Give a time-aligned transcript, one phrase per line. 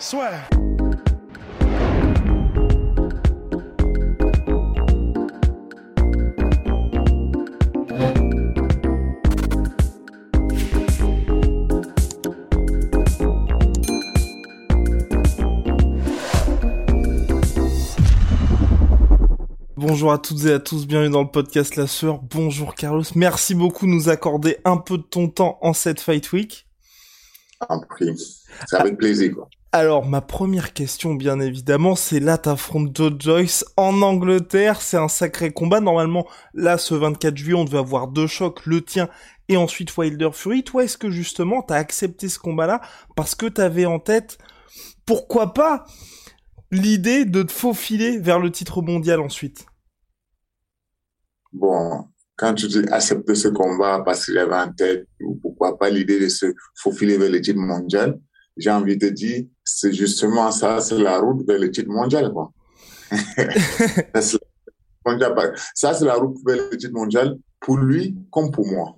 [0.00, 0.30] Soit.
[19.76, 22.20] Bonjour à toutes et à tous, bienvenue dans le podcast La Sœur.
[22.22, 26.32] Bonjour Carlos, merci beaucoup de nous accorder un peu de ton temps en cette Fight
[26.32, 26.66] Week.
[27.68, 28.16] En prix,
[28.66, 29.34] c'est avec plaisir.
[29.34, 29.50] Quoi.
[29.72, 34.82] Alors, ma première question, bien évidemment, c'est là, t'affrontes Joe Joyce en Angleterre.
[34.82, 35.78] C'est un sacré combat.
[35.78, 39.08] Normalement, là, ce 24 juillet, on devait avoir deux chocs, le tien
[39.48, 40.64] et ensuite Wilder Fury.
[40.64, 42.80] Toi, est-ce que justement, t'as accepté ce combat-là
[43.14, 44.38] parce que t'avais en tête,
[45.06, 45.84] pourquoi pas,
[46.72, 49.66] l'idée de te faufiler vers le titre mondial ensuite?
[51.52, 55.90] Bon, quand tu dis accepter ce combat parce qu'il avait en tête, ou pourquoi pas
[55.90, 58.18] l'idée de se faufiler vers le titre mondial,
[58.56, 59.44] j'ai envie de dire,
[59.76, 62.52] c'est justement ça, c'est la route vers le titre mondial, quoi.
[65.74, 68.96] ça, c'est la route vers le titre mondial pour lui comme pour moi.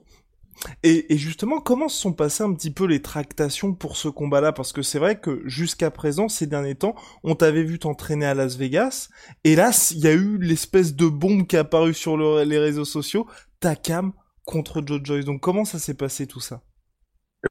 [0.84, 4.52] Et, et, justement, comment se sont passées un petit peu les tractations pour ce combat-là?
[4.52, 8.34] Parce que c'est vrai que jusqu'à présent, ces derniers temps, on t'avait vu t'entraîner à
[8.34, 9.08] Las Vegas,
[9.42, 12.58] et là, il y a eu l'espèce de bombe qui est apparue sur le, les
[12.58, 13.26] réseaux sociaux,
[13.58, 14.12] Takam
[14.44, 15.24] contre Joe Joyce.
[15.24, 16.62] Donc comment ça s'est passé tout ça?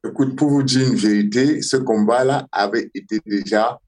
[0.05, 3.79] Écoute, pour vous dire une vérité, ce combat-là avait été déjà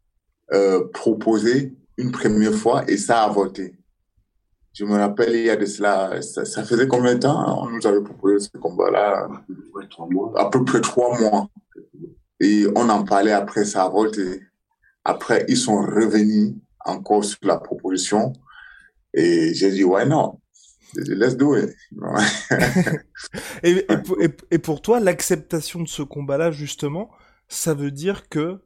[0.52, 3.76] euh, proposé une première fois et ça a voté.
[4.74, 7.69] Je me rappelle, il y a de cela, ça, ça faisait combien de temps on
[7.69, 9.30] nous avait proposé ce combat-là?
[10.36, 11.47] À peu près trois mois.
[12.40, 14.42] Et on en parlait après, ça a voté.
[15.06, 18.34] Après, ils sont revenus encore sur la proposition.
[19.13, 20.40] Et j'ai dit, ouais, non.
[20.96, 21.76] Let's do it.
[23.64, 27.09] et, et, pour, et, et pour toi, l'acceptation de ce combat-là, justement,
[27.48, 28.59] ça veut dire que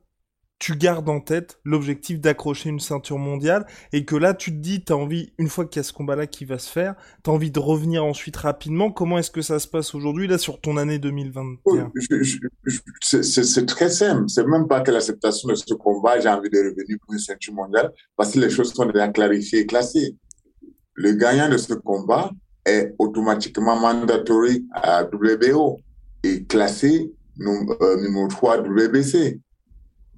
[0.59, 4.83] tu gardes en tête l'objectif d'accrocher une ceinture mondiale et que là tu te dis
[4.83, 7.31] t'as envie une fois qu'il y a ce combat là qui va se faire t'as
[7.31, 8.91] envie de revenir ensuite rapidement.
[8.91, 11.91] Comment est-ce que ça se passe aujourd'hui là sur ton année 2021
[13.01, 14.23] c'est très simple.
[14.27, 17.53] C'est même pas que l'acceptation de ce combat j'ai envie de revenir pour une ceinture
[17.53, 20.15] mondiale parce que les choses sont déjà clarifiées et classées
[20.97, 22.29] le gagnant de ce combat
[22.65, 25.79] est automatiquement mandatory à WBO
[26.23, 29.39] et classé euh, numéro 3 WBC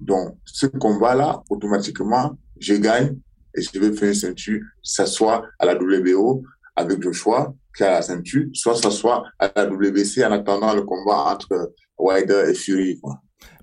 [0.00, 3.16] donc, ce combat-là, automatiquement, je gagne
[3.54, 6.42] et je vais faire une ceinture, ça soit à la WBO
[6.76, 10.82] avec choix qui a la ceinture, soit ça soit à la WBC en attendant le
[10.82, 13.00] combat entre Wilder et Fury.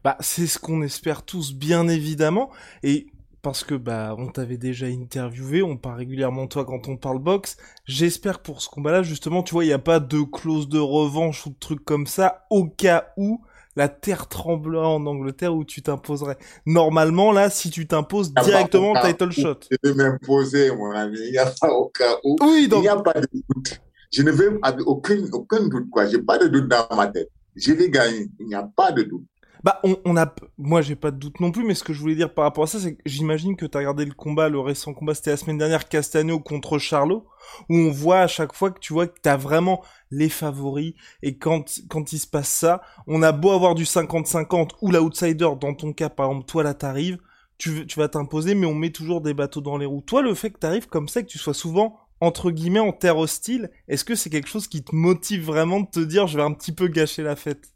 [0.03, 2.51] Bah, c'est ce qu'on espère tous, bien évidemment.
[2.83, 3.07] Et
[3.47, 7.19] parce que bah on t'avait déjà interviewé, on parle régulièrement de toi quand on parle
[7.19, 7.55] boxe.
[7.85, 11.45] J'espère pour ce combat-là, justement, tu vois, il n'y a pas de clause de revanche
[11.45, 13.39] ou de trucs comme ça, au cas où
[13.77, 16.37] la terre tremblant en Angleterre où tu t'imposerais.
[16.65, 19.59] Normalement, là, si tu t'imposes directement title shot.
[19.71, 21.17] Je vais m'imposer, mon ami.
[21.17, 22.35] Il n'y a pas au cas où.
[22.41, 22.79] Oui, donc...
[22.79, 23.79] Il n'y a pas de doute.
[24.11, 24.49] Je ne vais
[24.85, 26.05] aucun, aucun doute, quoi.
[26.05, 27.29] J'ai pas de doute dans ma tête.
[27.55, 28.27] Je vais gagner.
[28.41, 29.23] Il n'y a pas de doute.
[29.67, 31.99] Bah, on, on, a, moi j'ai pas de doute non plus, mais ce que je
[31.99, 34.61] voulais dire par rapport à ça, c'est que j'imagine que t'as regardé le combat, le
[34.61, 37.27] récent combat, c'était la semaine dernière, Castagno contre Charlot,
[37.67, 41.37] où on voit à chaque fois que tu vois que t'as vraiment les favoris, et
[41.37, 45.73] quand, quand il se passe ça, on a beau avoir du 50-50 ou l'outsider, dans
[45.73, 47.17] ton cas, par exemple, toi là t'arrives,
[47.57, 49.99] tu, tu vas t'imposer, mais on met toujours des bateaux dans les roues.
[49.99, 53.17] Toi, le fait que t'arrives comme ça, que tu sois souvent entre guillemets en terre
[53.17, 56.43] hostile, est-ce que c'est quelque chose qui te motive vraiment de te dire je vais
[56.43, 57.73] un petit peu gâcher la fête?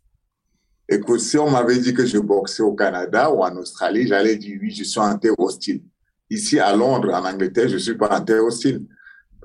[0.91, 4.59] Écoute, si on m'avait dit que je boxais au Canada ou en Australie, j'allais dire
[4.61, 5.82] oui, je suis en terre hostile.
[6.29, 8.85] Ici, à Londres, en Angleterre, je suis pas en terre hostile.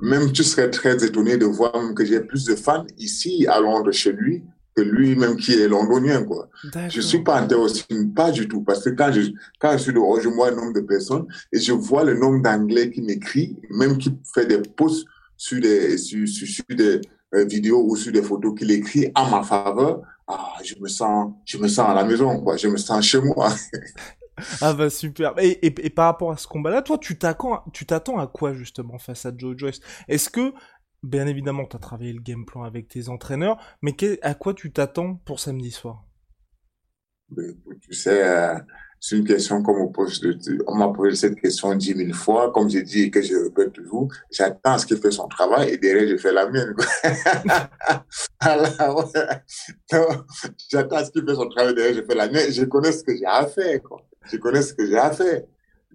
[0.02, 3.92] Même tu serais très étonné de voir que j'ai plus de fans ici à Londres
[3.92, 4.42] chez lui
[4.74, 6.50] que lui-même qui est londonien, quoi.
[6.90, 8.62] Je suis pas en terre hostile, pas du tout.
[8.62, 11.60] Parce que quand je, quand je suis dehors, je vois un nombre de personnes et
[11.60, 15.06] je vois le nombre d'anglais qui m'écrit, même qui fait des posts
[15.36, 17.00] sur des, sur, sur des
[17.34, 21.34] euh, vidéos ou sur des photos qu'il écrit en ma faveur ah, je me sens,
[21.44, 22.56] je me sens à la maison, quoi.
[22.56, 23.52] Je me sens chez moi.
[24.60, 25.34] ah bah super.
[25.38, 28.52] Et, et, et, par rapport à ce combat-là, toi, tu t'attends, tu t'attends à quoi
[28.52, 29.80] justement face à Joe Joyce?
[30.08, 30.52] Est-ce que,
[31.02, 34.72] bien évidemment, tu as travaillé le game plan avec tes entraîneurs, mais à quoi tu
[34.72, 36.04] t'attends pour samedi soir?
[37.80, 38.58] Tu sais, euh,
[39.00, 40.20] c'est une question qu'on me pose,
[40.66, 43.72] on m'a posé cette question dix mille fois, comme j'ai dit et que je répète
[43.72, 46.74] toujours, j'attends ce qu'il fait son travail et derrière je fais la mienne.
[50.70, 52.50] j'attends ce qu'il fait son travail et derrière je fais la mienne.
[52.50, 53.80] Je connais ce que j'ai à faire.
[54.24, 55.42] Je connais ce que j'ai à faire.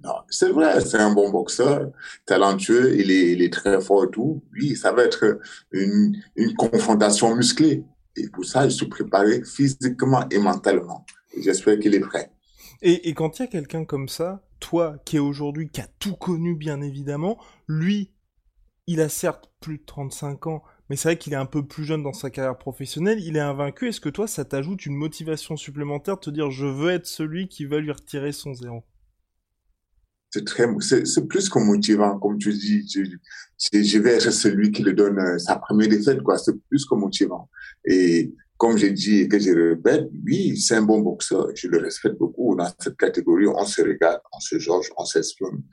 [0.03, 1.92] Non, c'est vrai, c'est un bon boxeur,
[2.25, 4.42] talentueux, il est, il est très fort et tout.
[4.53, 5.39] Oui, ça va être
[5.71, 7.83] une, une confrontation musclée.
[8.15, 11.06] Et pour ça, je suis préparé physiquement et mentalement.
[11.38, 12.31] J'espère qu'il est prêt.
[12.81, 16.16] Et, quand il y a quelqu'un comme ça, toi qui est aujourd'hui, qui a tout
[16.16, 17.38] connu bien évidemment,
[17.68, 18.12] lui,
[18.88, 21.83] il a certes plus de 35 ans, mais c'est vrai qu'il est un peu plus
[21.83, 25.57] jeune dans sa carrière professionnelle, il est invaincu, est-ce que toi ça t'ajoute une motivation
[25.57, 28.84] supplémentaire de te dire je veux être celui qui va lui retirer son zéro?
[30.34, 32.88] C'est très, c'est plus que motivant, comme tu dis.
[32.89, 36.38] Je, vais être celui qui lui donne euh, sa première défaite, quoi.
[36.38, 37.50] C'est plus que motivant.
[37.84, 41.48] Et comme j'ai dit et que je répète, oui, c'est un bon boxeur.
[41.56, 42.56] Je le respecte beaucoup.
[42.56, 45.63] Dans cette catégorie, on se regarde, on se jauge, on s'exprime.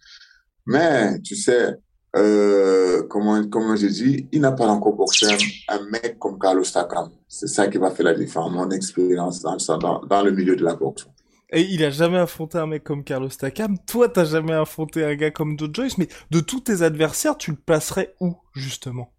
[0.64, 1.75] Mais, tu sais,
[2.17, 5.26] euh, comment, comment je dis, il n'a pas encore boxé
[5.69, 7.11] un, mec comme Carlos Takam.
[7.29, 10.64] C'est ça qui va faire la différence, mon expérience dans, dans, dans le milieu de
[10.64, 11.06] la boxe.
[11.50, 13.76] Et il a jamais affronté un mec comme Carlos Takam.
[13.87, 17.50] Toi, t'as jamais affronté un gars comme Joe Joyce, mais de tous tes adversaires, tu
[17.50, 19.12] le placerais où, justement?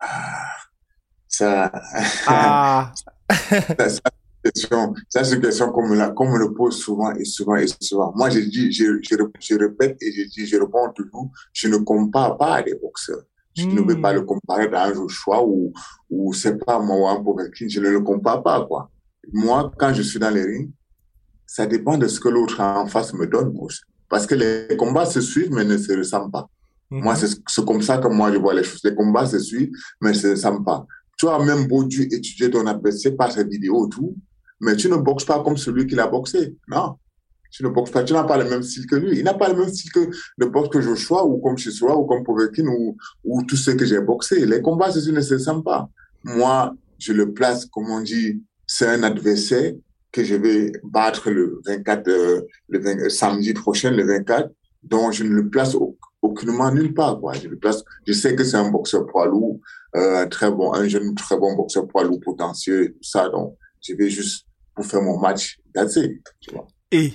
[0.00, 0.49] Ah.
[1.40, 1.72] Ça,
[2.26, 2.92] ah.
[3.88, 7.66] ça, ça c'est une question qu'on me, la, me le pose souvent et souvent et
[7.80, 8.12] souvent.
[8.14, 11.78] Moi, je dis, je, je, je répète et je dis, je réponds toujours, je ne
[11.78, 13.22] compare pas à des boxeurs.
[13.56, 15.72] Je ne veux pas le comparer dans un choix ou,
[16.10, 18.90] ou c'est pas moi un je ne le compare pas, quoi.
[19.32, 20.70] Moi, quand je suis dans les rings,
[21.46, 23.52] ça dépend de ce que l'autre en face me donne,
[24.10, 26.50] parce que les combats se suivent mais ne se ressemblent pas.
[26.90, 28.82] Moi, c'est comme ça que moi je vois les choses.
[28.82, 29.70] Les combats se suivent
[30.00, 30.86] mais ne se ressemblent pas.
[31.20, 34.16] Tu as même beau tu étudier ton adversaire par ses vidéos et tout,
[34.58, 36.56] mais tu ne boxes pas comme celui qui l'a boxé.
[36.66, 36.94] Non.
[37.50, 39.18] Tu ne boxes pas, tu n'as pas le même style que lui.
[39.18, 40.08] Il n'a pas le même style que
[40.38, 43.84] le boxe que Joshua ou comme Chisora ou comme Povetkin ou, ou tous ceux que
[43.84, 44.46] j'ai boxés.
[44.46, 45.90] Les combats, c'est ne se pas.
[46.24, 49.74] Moi, je le place, comme on dit, c'est un adversaire
[50.12, 52.40] que je vais battre le 24, euh,
[52.70, 54.48] le samedi prochain, le 24,
[54.84, 55.74] dont je ne le place
[56.22, 57.32] aucunement nulle part, quoi.
[57.34, 57.48] Je
[58.06, 59.58] je sais que c'est un boxeur poids lourd,
[59.96, 63.28] euh, très bon, un jeune très bon boxeur poids lourd potentiel et tout ça.
[63.28, 65.98] Donc, je vais juste pour faire mon match, that's.
[66.92, 67.12] Et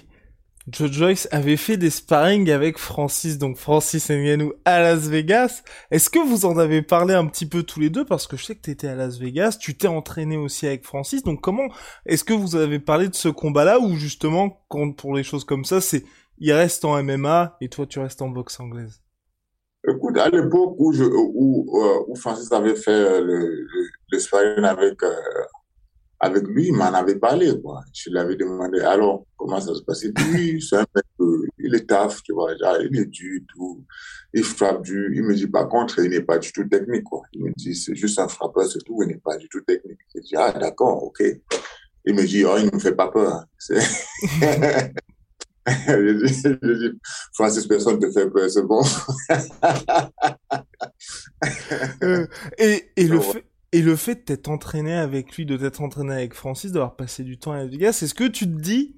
[0.67, 5.61] Joe Joyce avait fait des sparring avec Francis, donc Francis Ngannou à Las Vegas.
[5.91, 8.03] Est-ce que vous en avez parlé un petit peu tous les deux?
[8.03, 10.83] Parce que je sais que tu étais à Las Vegas, tu t'es entraîné aussi avec
[10.83, 11.21] Francis.
[11.21, 11.67] Donc comment
[12.07, 14.65] est-ce que vous avez parlé de ce combat-là ou justement,
[14.97, 16.03] pour les choses comme ça, c'est
[16.37, 19.01] il reste en MMA et toi tu restes en boxe anglaise
[19.87, 23.67] Écoute, à l'époque où, je, où, euh, où Francis avait fait euh, le,
[24.11, 25.13] le, sparring avec, euh,
[26.19, 27.83] avec lui, il m'en avait parlé, quoi.
[27.93, 30.11] Je lui avais demandé, alors, comment ça se passait?
[30.33, 31.05] Oui, c'est un mec,
[31.59, 33.85] il est taf, tu vois, genre, il est dur, tout.
[34.33, 35.11] Il frappe dur.
[35.13, 37.21] Il me dit, par contre, il n'est pas du tout technique, quoi.
[37.33, 39.99] Il me dit, c'est juste un frappeur, c'est tout, il n'est pas du tout technique.
[40.15, 41.21] Je dis, ah, d'accord, ok.
[42.05, 43.45] Il me dit, oh, il ne me fait pas peur.
[47.33, 48.81] Francis, personne te fait peur, c'est bon.
[52.03, 52.27] Euh,
[52.57, 56.13] et, et, le fait, et le fait de t'être entraîné avec lui, de t'être entraîné
[56.13, 58.95] avec Francis, d'avoir passé du temps à Vegas, est-ce que tu te dis,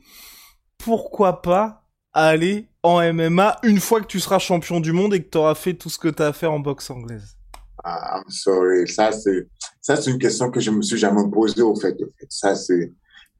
[0.78, 5.30] pourquoi pas aller en MMA une fois que tu seras champion du monde et que
[5.30, 7.38] tu auras fait tout ce que tu as à faire en boxe anglaise?
[7.84, 8.88] Ah, I'm sorry.
[8.88, 9.48] Ça, c'est,
[9.82, 11.94] ça, c'est une question que je me suis jamais posée, au fait.
[12.01, 12.27] Au fait.
[12.30, 12.91] Ça, c'est,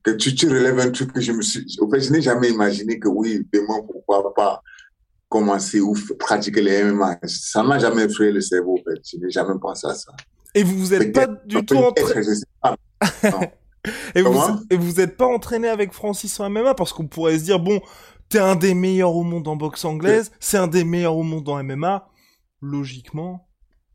[0.08, 2.98] que tu, tu relèves un truc que je me suis, fait, je n'ai jamais imaginé
[2.98, 4.64] que oui, demain, pourquoi pas
[5.28, 7.20] commencer ou pratiquer les MMA.
[7.26, 9.02] Ça m'a jamais effrayé le cerveau, en fait.
[9.04, 10.14] Je n'ai jamais pensé à ça.
[10.56, 12.26] Et vous vous êtes pas du tout entraîné.
[14.16, 17.44] et, vous, et vous êtes pas entraîné avec Francis en MMA parce qu'on pourrait se
[17.44, 17.82] dire bon,
[18.30, 21.50] t'es un des meilleurs au monde en boxe anglaise, c'est un des meilleurs au monde
[21.50, 22.08] en MMA.
[22.62, 23.46] Logiquement.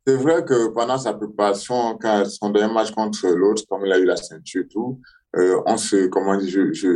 [0.06, 3.98] C'est vrai que pendant sa préparation, quand son dernier match contre l'autre, comme il a
[3.98, 5.00] eu la ceinture et tout,
[5.36, 6.88] euh, on se, comment dire, je, je,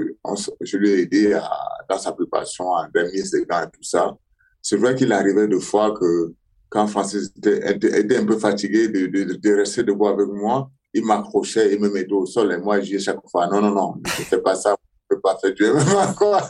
[0.60, 1.48] je lui ai aidé à,
[1.88, 4.14] dans sa préparation, en dernier segment et tout ça.
[4.60, 6.32] C'est vrai qu'il arrivait de fois que
[6.68, 11.04] quand Francis était, était, un peu fatigué de, de, de rester debout avec moi, il
[11.04, 13.94] m'accrochait, il me mettait au sol et moi, je disais chaque fois, non, non, non,
[13.96, 14.76] ne fais pas ça,
[15.20, 16.48] pas faire du MMA, quoi.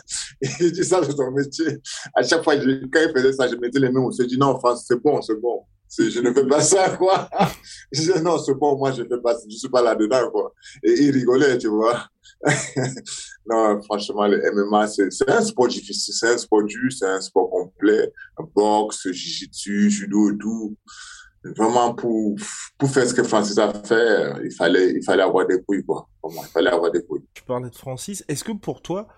[0.60, 1.78] Il dit ça, c'est ton métier.
[2.14, 4.58] À chaque fois, quand il faisait ça, je mettais les mains, on se dit, non,
[4.58, 5.62] Francis, c'est bon, c'est bon.
[5.98, 7.28] Je ne fais pas ça, quoi.
[7.92, 10.52] Je disais, non, c'est bon, moi, je ne fais pas, je suis pas là-dedans, quoi.
[10.82, 12.06] Et il rigolait, tu vois.
[13.48, 17.48] non, franchement, le MMA, c'est un sport difficile, c'est un sport dur, c'est un sport
[17.50, 18.12] complet.
[18.54, 20.76] Boxe, jiu-jitsu, judo tout.
[21.56, 22.36] Vraiment pour,
[22.78, 26.08] pour faire ce que Francis a fait, il fallait, il fallait avoir des couilles, quoi.
[26.24, 27.24] il fallait avoir des couilles.
[27.34, 28.24] Tu parlais de Francis.
[28.28, 29.08] Est-ce que pour toi,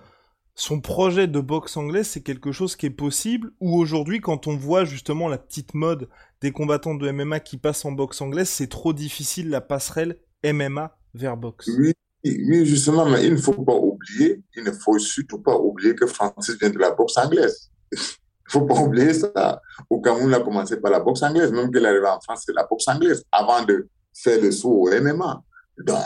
[0.55, 3.53] son projet de boxe anglaise, c'est quelque chose qui est possible?
[3.61, 6.09] Ou aujourd'hui, quand on voit justement la petite mode
[6.41, 10.99] des combattants de MMA qui passent en boxe anglaise, c'est trop difficile la passerelle MMA
[11.15, 11.71] vers boxe?
[11.79, 11.93] Oui,
[12.25, 16.07] oui, justement, mais il ne faut pas oublier, il ne faut surtout pas oublier que
[16.07, 17.71] Francis vient de la boxe anglaise.
[18.49, 19.61] Il faut pas oublier ça.
[19.91, 21.53] Au Cameroun, il a commencé par la boxe anglaise.
[21.53, 24.71] Même qu'il est arrivé en France, c'est la boxe anglaise avant de faire le saut
[24.71, 25.43] au MMA.
[25.85, 25.99] Donc,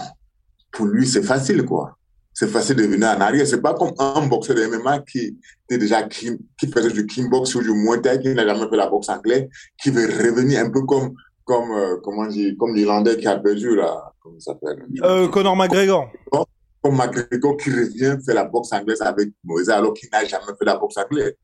[0.73, 1.97] pour lui, c'est facile, quoi.
[2.35, 3.47] C'est facile de venir en arrière.
[3.47, 6.37] C'est pas comme un boxeur de MMA qui était déjà qui,
[6.73, 9.49] faisait du kickbox ou du muay thai, qui n'a jamais fait la boxe anglaise,
[9.81, 13.77] qui veut revenir un peu comme comme euh, comment dire, comme l'Irlandais qui a perdu
[13.77, 14.87] là, comment ça s'appelle?
[15.03, 16.09] Euh, Conor McGregor.
[16.83, 20.65] Comme McGregor qui revient faire la boxe anglaise avec Moïse alors qu'il n'a jamais fait
[20.65, 21.35] la boxe anglaise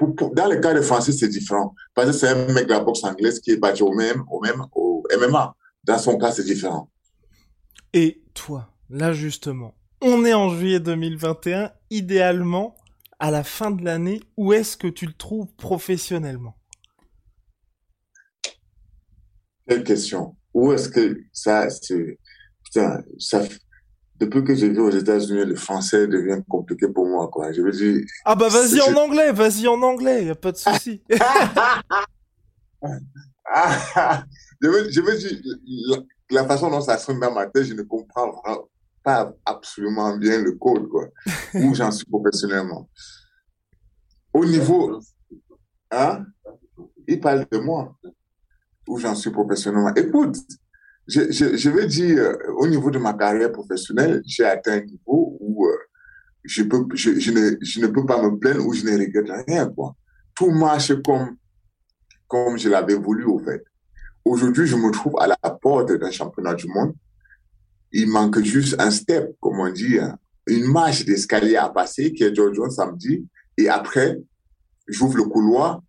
[0.00, 1.74] dans le cas de Francis, c'est différent.
[1.94, 4.40] Parce que c'est un mec de la boxe anglaise qui est battu au même, au
[4.40, 5.54] même, au MMA.
[5.84, 6.90] Dans son cas, c'est différent.
[7.92, 11.72] Et toi, là justement, on est en juillet 2021.
[11.90, 12.76] Idéalement,
[13.18, 16.56] à la fin de l'année, où est-ce que tu le trouves professionnellement?
[19.66, 20.36] Quelle question.
[20.52, 21.68] Où est-ce que ça,
[22.64, 23.42] putain, ça,
[24.18, 27.52] depuis que je vis aux États-Unis, le français devient compliqué pour moi, quoi.
[27.52, 28.04] Je veux dire.
[28.24, 31.02] Ah bah vas-y en anglais, vas-y en anglais, y a pas de souci.
[34.60, 37.82] je veux, je veux dire, la, façon dont ça sonne dans ma tête, je ne
[37.82, 38.42] comprends
[39.02, 41.08] pas absolument bien le code, quoi.
[41.54, 42.88] Où j'en suis professionnellement.
[44.32, 44.98] Au niveau,
[45.90, 46.24] hein,
[47.06, 47.96] il parle de moi.
[48.88, 49.94] Où j'en suis professionnellement.
[49.94, 50.36] Écoute,
[51.08, 55.66] je, vais dire, euh, au niveau de ma carrière professionnelle, j'ai atteint un niveau où
[55.66, 55.76] euh,
[56.44, 59.68] je, ne, peux pas me plaindre ou je ne regrette rien.
[59.68, 59.94] Quoi.
[60.34, 61.36] Tout marche comme,
[62.26, 63.64] comme je l'avais voulu, au fait.
[64.24, 66.94] Aujourd'hui, je me trouve à la porte d'un championnat du monde.
[67.92, 70.18] Il manque juste un step, comme on dit, hein.
[70.46, 73.26] une marche d'escalier à passer, qui est George Jones samedi.
[73.56, 74.18] Et après,
[74.88, 75.80] j'ouvre le couloir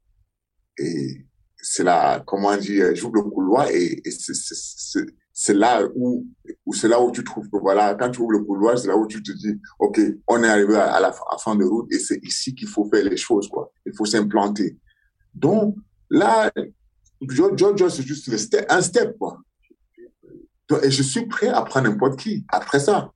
[0.78, 1.26] et
[1.60, 4.02] c'est là, comment dire, j'ouvre le couloir et,
[5.48, 6.25] c'est là où,
[6.74, 9.08] c'est là où tu trouves que voilà, quand tu ouvres le couloir, c'est là où
[9.08, 12.54] tu te dis, OK, on est arrivé à, la fin de route et c'est ici
[12.54, 13.72] qu'il faut faire les choses, quoi.
[13.86, 14.77] Il faut s'implanter.
[15.34, 15.77] Donc,
[16.10, 16.51] là,
[17.22, 18.30] George, c'est juste
[18.70, 19.39] un step, quoi.
[20.84, 23.10] et je suis prêt à prendre n'importe qui après ça.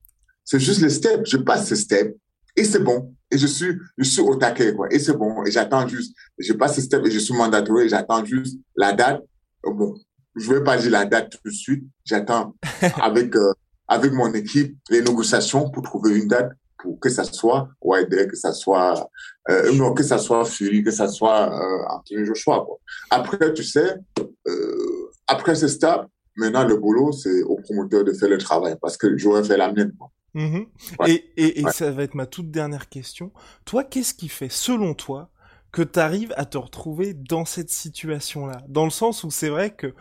[0.46, 1.24] C'est juste le step.
[1.26, 2.16] Je passe ce step
[2.56, 3.14] et c'est bon.
[3.30, 4.88] Et je suis, je suis au taquet, quoi.
[4.90, 5.44] Et c'est bon.
[5.44, 6.16] Et j'attends juste.
[6.38, 7.90] Je passe ce step et je suis mandaté.
[7.90, 9.22] J'attends juste la date.
[9.64, 9.96] Bon,
[10.36, 11.84] je vais pas dire la date tout de suite.
[12.06, 12.56] J'attends
[13.02, 13.54] avec, euh,
[13.88, 18.36] avec mon équipe les négociations pour trouver une date pour que ça soit Wilder, que
[18.36, 19.10] ça soit,
[19.50, 22.78] euh, non, que ça soit Fury, que ça soit euh, Anthony Joshua, quoi.
[23.10, 23.96] Après, tu sais,
[24.48, 26.02] euh, après ce step,
[26.36, 29.72] maintenant le boulot, c'est au promoteur de faire le travail parce que j'aurais fait la
[29.72, 30.10] mienne, quoi.
[30.34, 30.62] Mmh
[31.08, 33.34] et, et, et ça va être ma toute dernière question.
[33.66, 35.30] Toi, qu'est-ce qui fait, selon toi,
[35.74, 38.62] que tu arrives à te retrouver dans cette situation-là?
[38.70, 39.94] Dans le sens où c'est vrai que,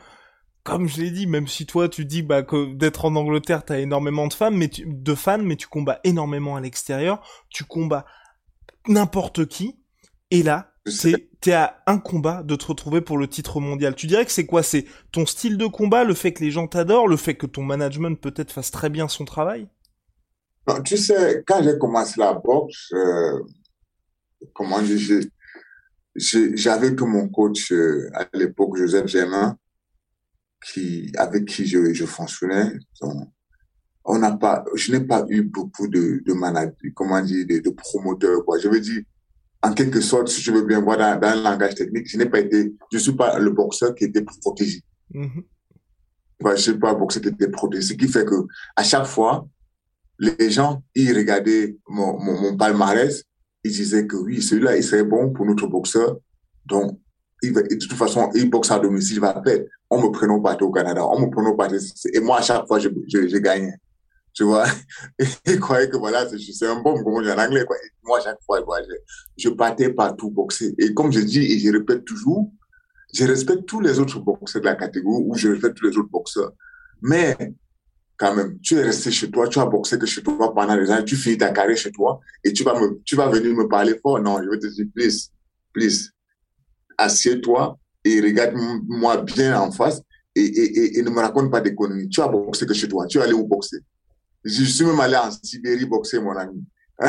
[0.63, 3.79] comme je l'ai dit, même si toi tu dis bah, que d'être en Angleterre, t'as
[3.79, 8.05] énormément de femmes, mais tu, de fans, mais tu combats énormément à l'extérieur, tu combats
[8.87, 9.81] n'importe qui,
[10.31, 13.95] et là, c'est t'es à un combat de te retrouver pour le titre mondial.
[13.95, 14.63] Tu dirais que c'est quoi?
[14.63, 17.63] C'est ton style de combat, le fait que les gens t'adorent, le fait que ton
[17.63, 19.69] management peut-être fasse très bien son travail?
[20.85, 23.41] Tu sais, quand j'ai commencé la boxe, euh,
[24.53, 25.21] comment dire,
[26.15, 29.57] j'avais que mon coach euh, à l'époque, Joseph Germain,
[30.65, 32.73] qui, avec qui je, je fonctionnais.
[34.05, 37.71] on n'a pas, je n'ai pas eu beaucoup de, de managers, comment dire, de, de,
[37.71, 38.59] promoteurs, quoi.
[38.59, 39.03] Je veux dire,
[39.63, 42.27] en quelque sorte, si je veux bien voir dans, dans le langage technique, je n'ai
[42.27, 44.83] pas été, je suis pas le boxeur qui était protégé.
[45.13, 46.57] Mm -hmm.
[46.57, 47.83] je suis pas un boxeur qui était protégé.
[47.89, 48.39] Ce qui fait que,
[48.77, 49.49] à chaque fois,
[50.19, 53.25] les gens, ils regardaient mon, mon, palmarès,
[53.65, 56.19] ils disaient que oui, celui-là, il serait bon pour notre boxeur.
[56.67, 56.99] Donc,
[57.43, 59.65] il de toute façon, il boxe à domicile, il va perdre.
[59.89, 61.69] On me prenait pas au Canada, on me prenait pas.
[62.13, 63.75] Et moi, à chaque fois, je, je, gagnais.
[64.33, 64.65] Tu vois,
[65.47, 67.77] ils croyaient que voilà, c'est un bon, comme on dit en anglais, quoi.
[68.05, 68.95] moi, à chaque fois, je,
[69.37, 70.75] je partais partout boxer.
[70.79, 72.53] Et comme je dis et je répète toujours,
[73.13, 76.11] je respecte tous les autres boxeurs de la catégorie ou je respecte tous les autres
[76.11, 76.53] boxeurs.
[77.03, 77.37] Mais
[78.17, 80.91] quand même, tu es resté chez toi, tu as boxé que chez toi pendant des
[80.91, 83.67] années, tu finis ta carrière chez toi et tu vas me, tu vas venir me
[83.67, 84.21] parler fort.
[84.21, 85.31] Non, je vais te dire, please,
[85.73, 86.11] please,
[87.01, 90.01] assieds-toi et regarde-moi bien en face
[90.35, 92.09] et, et, et, ne me raconte pas d'économie.
[92.09, 93.79] Tu as boxé que chez toi, tu es allé où boxer?
[94.45, 96.65] Je suis même allé en Sibérie boxer, mon ami.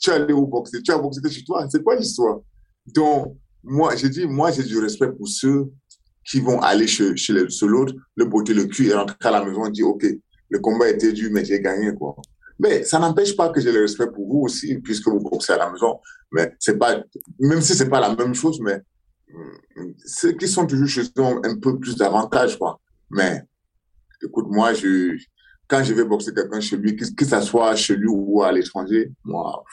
[0.00, 0.82] tu es allé où boxer?
[0.82, 1.66] Tu as boxé que chez toi?
[1.70, 2.40] C'est quoi l'histoire?
[2.86, 5.70] Donc, moi, j'ai dit, moi, j'ai du respect pour ceux
[6.24, 9.66] qui vont aller chez, chez l'autre, le botter le cul et rentrer à la maison
[9.66, 10.04] et dire, OK,
[10.48, 12.16] le combat était dur, mais j'ai gagné, quoi.
[12.58, 15.58] Mais ça n'empêche pas que j'ai le respect pour vous aussi, puisque vous boxez à
[15.58, 15.98] la maison.
[16.32, 17.02] Mais c'est pas,
[17.38, 18.80] même si c'est pas la même chose, mais
[19.28, 22.80] mm, ceux qui sont toujours chez eux ont un peu plus d'avantages, quoi.
[23.10, 23.42] Mais,
[24.22, 25.16] écoute, moi, je,
[25.66, 28.52] quand je vais boxer quelqu'un chez lui, que, que ça soit chez lui ou à
[28.52, 29.64] l'étranger, moi,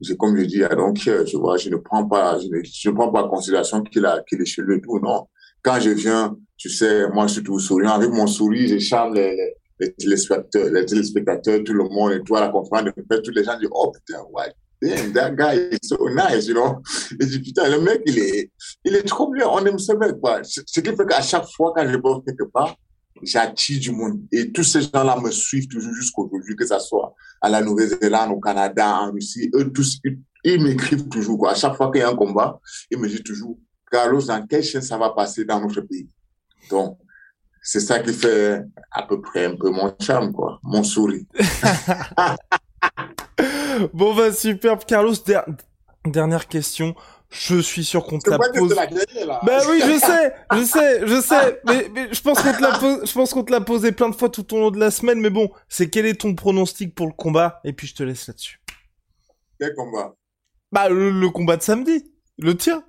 [0.00, 3.24] j'ai comme je dis, donc, je vois, je ne prends pas, je ne, prends pas
[3.24, 5.26] en considération qu'il a, qu'il est chez lui tout, non.
[5.62, 7.92] Quand je viens, tu sais, moi, je suis tout souriant.
[7.92, 12.22] Avec mon sourire, je charme les, les, les téléspectateurs, les téléspectateurs, tout le monde, et
[12.22, 14.52] toi, la conférence de tous les gens disent, oh putain, ouais,
[14.86, 16.82] damn, that guy is so nice, you know.
[17.20, 18.50] Et je dis, putain, le mec, il est,
[18.84, 20.42] il est trop bien, on aime ce mec, quoi.
[20.44, 22.76] Ce qui fait qu'à chaque fois, quand je bosse quelque part,
[23.22, 24.20] j'attire du monde.
[24.32, 28.40] Et tous ces gens-là me suivent toujours jusqu'aujourd'hui, que ça soit à la Nouvelle-Zélande, au
[28.40, 29.50] Canada, en Russie.
[29.54, 31.52] Eux tous, ils, ils m'écrivent toujours, quoi.
[31.52, 33.58] À chaque fois qu'il y a un combat, ils me disent toujours,
[33.90, 36.08] Carlos, dans quelle chaîne ça va passer dans notre pays?
[36.70, 36.98] Donc,
[37.62, 38.62] c'est ça qui fait
[38.92, 41.24] à peu près un peu mon charme, quoi, mon sourire.
[43.92, 44.84] bon, bah, superbe.
[44.86, 45.44] Carlos, der
[46.04, 46.94] dernière question.
[47.28, 48.74] Je suis sûr qu'on te la pose.
[49.42, 51.60] Bah oui, je sais, je sais, je sais.
[51.66, 54.08] Mais, mais je pense qu'on te l'a posé, je pense qu'on te l'a posé plein
[54.08, 55.20] de fois tout au long de la semaine.
[55.20, 57.60] Mais bon, c'est quel est ton pronostic pour le combat?
[57.64, 58.60] Et puis je te laisse là-dessus.
[59.58, 60.14] Quel combat?
[60.70, 62.84] Bah le, le, combat de samedi, le tien.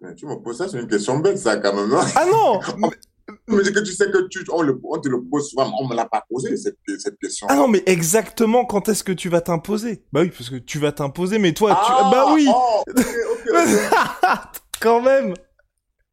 [0.00, 1.92] Mais tu me poses ça, c'est une question bête, ça, quand même.
[1.92, 2.06] Hein.
[2.14, 2.60] Ah non
[3.48, 5.88] Mais c'est que tu sais que tu, on, le, on te le pose souvent, on
[5.88, 7.46] me l'a pas posé, cette, cette question.
[7.50, 10.04] Ah non, mais exactement quand est-ce que tu vas t'imposer?
[10.12, 12.14] Bah oui, parce que tu vas t'imposer, mais toi, ah, tu...
[12.14, 14.36] Bah oui oh, okay, okay, okay.
[14.80, 15.34] Quand même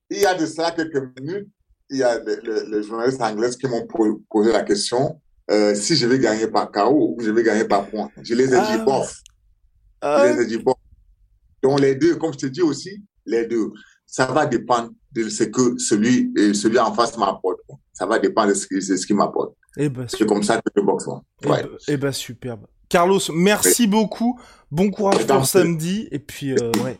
[0.09, 1.47] Il y a de ça quelques minutes,
[1.89, 3.87] il y a les, les, les journalistes anglais qui m'ont
[4.29, 7.87] posé la question euh, si je vais gagner par KO ou je vais gagner par
[7.87, 8.09] point.
[8.21, 8.77] Je les ai ah.
[8.77, 9.21] dit bof.
[10.01, 10.25] Ah.
[10.27, 10.75] Je les ai dit bof.
[11.63, 13.71] Donc les deux, comme je te dis aussi, les deux.
[14.07, 17.59] Ça va dépendre de ce que celui, celui en face m'apporte.
[17.93, 19.53] Ça va dépendre de ce, de ce qu'il m'apporte.
[19.77, 21.05] Eh ben, c'est comme ça que je boxe.
[21.43, 21.63] Eh ouais.
[21.63, 22.65] ben, eh ben, superbe.
[22.89, 23.87] Carlos, merci oui.
[23.87, 24.39] beaucoup.
[24.71, 26.07] Bon courage pour samedi.
[26.11, 26.99] Et puis, euh, ouais.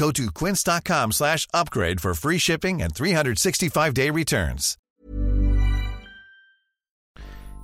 [0.00, 4.78] Go to quince.com slash upgrade for free shipping and 365-day returns.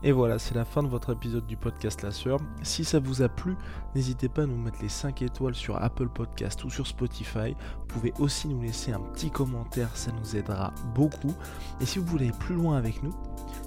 [0.03, 2.39] Et voilà, c'est la fin de votre épisode du podcast La Sœur.
[2.63, 3.57] Si ça vous a plu,
[3.95, 7.57] n'hésitez pas à nous mettre les 5 étoiles sur Apple Podcast ou sur Spotify.
[7.81, 11.35] Vous pouvez aussi nous laisser un petit commentaire, ça nous aidera beaucoup.
[11.81, 13.15] Et si vous voulez aller plus loin avec nous,